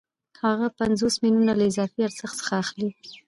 [0.45, 2.89] هغه پنځوس میلیونه له اضافي ارزښت څخه اخلي